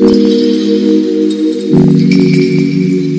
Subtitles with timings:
[0.00, 0.12] Thank
[2.12, 3.17] you.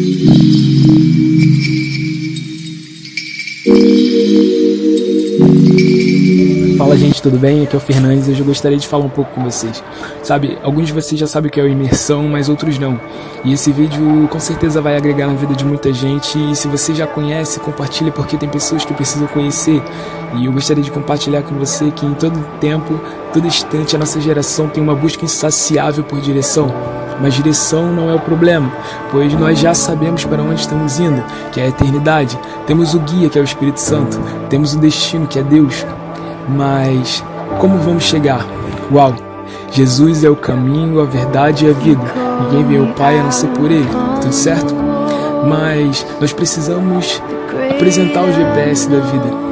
[6.79, 7.63] Fala gente, tudo bem?
[7.63, 9.83] Aqui é o Fernandes e hoje eu gostaria de falar um pouco com vocês.
[10.23, 12.97] Sabe, alguns de vocês já sabem o que é imersão, mas outros não.
[13.43, 16.95] E esse vídeo com certeza vai agregar na vida de muita gente e se você
[16.95, 19.83] já conhece, compartilhe porque tem pessoas que precisam conhecer.
[20.37, 22.97] E eu gostaria de compartilhar com você que em todo tempo,
[23.33, 26.73] todo instante, a nossa geração tem uma busca insaciável por direção.
[27.19, 28.71] Mas direção não é o problema,
[29.11, 31.21] pois nós já sabemos para onde estamos indo,
[31.51, 32.39] que é a eternidade.
[32.65, 34.17] Temos o guia, que é o Espírito Santo.
[34.49, 35.85] Temos o destino, que é Deus.
[36.49, 37.23] Mas
[37.59, 38.45] como vamos chegar?
[38.91, 39.13] Uau!
[39.71, 42.01] Jesus é o caminho, a verdade e a vida.
[42.43, 43.87] Ninguém vê o Pai a não ser por Ele,
[44.21, 44.73] tudo certo?
[45.47, 47.21] Mas nós precisamos
[47.71, 49.49] apresentar o GPS da vida.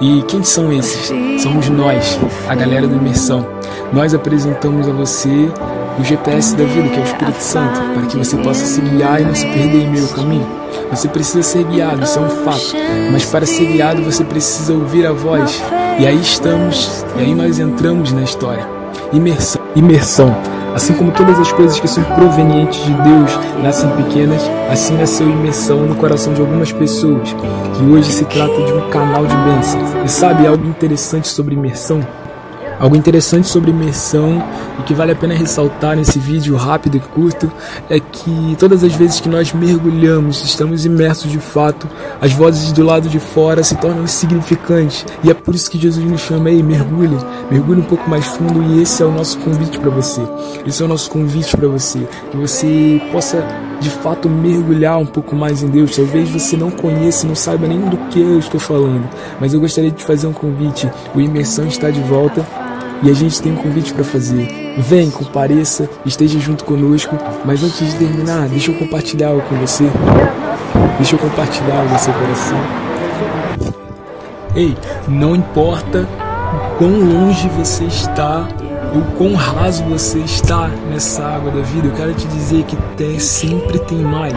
[0.00, 1.12] E quem são esses?
[1.42, 2.18] Somos nós,
[2.48, 3.46] a galera da imersão.
[3.92, 5.50] Nós apresentamos a você
[5.98, 9.20] o GPS da vida, que é o Espírito Santo, para que você possa se guiar
[9.20, 10.46] e não se perder em meio ao caminho.
[10.90, 12.74] Você precisa ser guiado, isso é um fato.
[13.12, 15.62] Mas para ser guiado, você precisa ouvir a voz.
[15.98, 18.66] E aí estamos, e aí nós entramos na história.
[19.12, 19.62] Imersão.
[19.74, 20.34] Imersão.
[20.74, 25.80] Assim como todas as coisas que são provenientes de Deus nascem pequenas, assim nasceu imersão
[25.84, 29.80] no coração de algumas pessoas, que hoje se trata de um canal de bênção.
[30.04, 32.00] E sabe algo interessante sobre imersão?
[32.80, 34.42] Algo interessante sobre imersão
[34.78, 37.52] e que vale a pena ressaltar nesse vídeo rápido e curto
[37.90, 41.86] é que todas as vezes que nós mergulhamos, estamos imersos de fato,
[42.22, 45.04] as vozes do lado de fora se tornam insignificantes.
[45.22, 47.18] E é por isso que Jesus nos chama aí, mergulhe,
[47.50, 50.22] mergulhe um pouco mais fundo e esse é o nosso convite para você.
[50.66, 53.46] Esse é o nosso convite para você, que você possa
[53.78, 55.94] de fato mergulhar um pouco mais em Deus.
[55.94, 59.06] Talvez você não conheça, não saiba nem do que eu estou falando,
[59.38, 60.90] mas eu gostaria de te fazer um convite.
[61.14, 62.42] O Imersão está de volta
[63.02, 64.74] e a gente tem um convite para fazer.
[64.78, 67.16] Vem, compareça, esteja junto conosco.
[67.44, 69.84] Mas antes de terminar, deixa eu compartilhar algo com você.
[70.98, 72.58] Deixa eu compartilhar algo no seu coração.
[74.54, 74.76] Ei,
[75.08, 76.06] não importa
[76.54, 78.48] o quão longe você está,
[78.94, 83.18] o quão raso você está nessa água da vida, eu quero te dizer que tem,
[83.18, 84.34] sempre tem mais.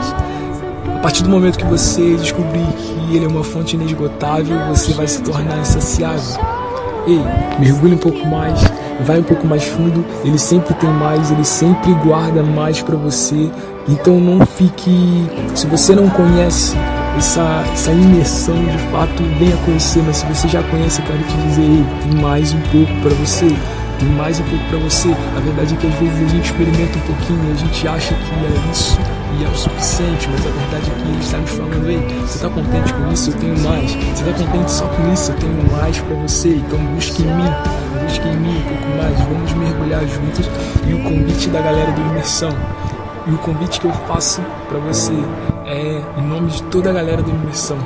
[0.96, 5.08] A partir do momento que você descobrir que ele é uma fonte inesgotável, você vai
[5.08, 6.63] se tornar insaciável.
[7.06, 7.22] Ei,
[7.60, 8.62] mergulhe um pouco mais,
[9.02, 10.06] vai um pouco mais fundo.
[10.24, 13.50] Ele sempre tem mais, ele sempre guarda mais para você.
[13.88, 15.30] Então não fique.
[15.54, 16.76] Se você não conhece
[17.18, 20.02] essa, essa imersão de fato, venha conhecer.
[20.04, 23.14] Mas se você já conhece, eu quero te dizer: ei, tem mais um pouco para
[23.16, 23.48] você.
[24.00, 25.10] Tem mais um pouco para você.
[25.38, 28.32] A verdade é que às vezes a gente experimenta um pouquinho, a gente acha que
[28.32, 28.98] é isso
[29.40, 32.36] e é o suficiente, mas a verdade é que ele está nos falando, ei, você
[32.36, 33.32] está contente com isso?
[33.32, 33.92] Eu tenho mais.
[33.92, 35.32] Você está contente só com isso?
[35.32, 36.50] Eu tenho mais para você.
[36.50, 37.52] Então busque em mim,
[38.04, 39.20] busque em mim um pouco mais.
[39.22, 40.50] Vamos mergulhar juntos.
[40.88, 42.56] E o convite da galera do Imersão.
[43.26, 45.14] E o convite que eu faço para você
[45.66, 47.78] é em nome de toda a galera do Imersão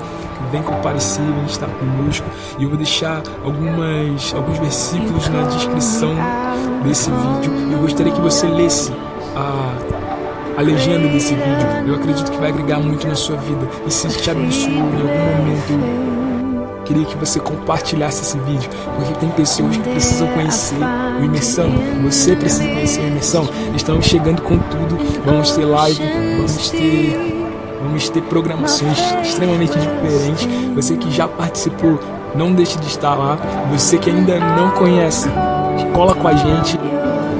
[0.52, 2.25] vem comparecer, vem estar conosco.
[2.58, 6.16] E eu vou deixar algumas, alguns versículos na descrição
[6.84, 7.53] desse vídeo.
[7.72, 8.92] Eu gostaria que você lesse
[9.36, 9.97] a
[10.58, 11.68] a legenda desse vídeo.
[11.86, 13.70] Eu acredito que vai agregar muito na sua vida.
[13.86, 19.30] E se te abençoou em algum momento, queria que você compartilhasse esse vídeo, porque tem
[19.30, 20.78] pessoas que precisam conhecer
[21.20, 21.70] o Imersão.
[22.03, 23.47] Você precisa conhecer o Imersão.
[23.76, 24.97] Estamos chegando com tudo.
[25.24, 26.02] Vamos ter live,
[26.38, 27.37] vamos ter
[27.97, 30.47] vamos ter programações extremamente diferentes.
[30.75, 32.00] Você que já participou,
[32.35, 33.38] não deixe de estar lá.
[33.72, 35.28] Você que ainda não conhece,
[35.94, 36.80] cola com a gente.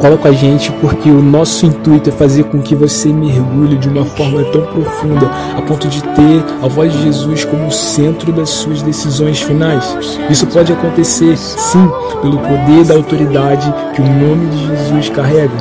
[0.02, 3.90] Cola com a gente porque o nosso intuito é fazer com que você mergulhe de
[3.90, 8.50] uma forma tão profunda a ponto de ter a voz de Jesus como centro das
[8.50, 9.86] suas decisões finais.
[10.30, 11.90] Isso pode acontecer, sim,
[12.22, 15.56] pelo poder da autoridade que o nome de Jesus carrega.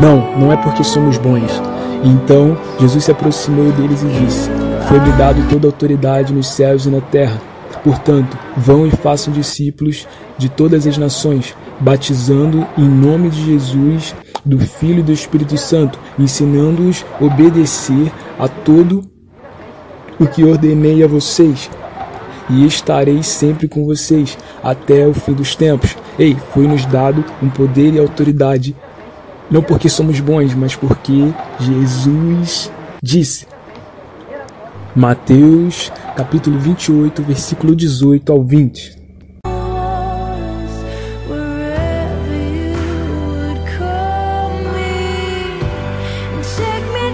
[0.00, 1.75] Não, não é porque somos bons.
[2.06, 4.48] Então Jesus se aproximou deles e disse:
[4.88, 7.40] Foi-me dado toda a autoridade nos céus e na terra.
[7.82, 10.06] Portanto, vão e façam discípulos
[10.38, 14.14] de todas as nações, batizando em nome de Jesus,
[14.44, 19.02] do Filho e do Espírito Santo, ensinando-os a obedecer a todo
[20.18, 21.68] o que ordenei a vocês.
[22.48, 25.96] E estarei sempre com vocês até o fim dos tempos.
[26.16, 28.76] Ei, foi-nos dado um poder e autoridade,
[29.50, 32.70] não porque somos bons, mas porque Jesus
[33.02, 33.46] disse.
[34.94, 38.95] Mateus capítulo 28, versículo 18 ao 20.